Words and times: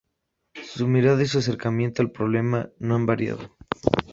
Su 0.65 0.87
mirada 0.87 1.21
y 1.21 1.27
su 1.27 1.37
acercamiento 1.37 2.01
al 2.01 2.09
problema 2.09 2.71
no 2.79 2.95
han 2.95 3.05
variado. 3.05 3.55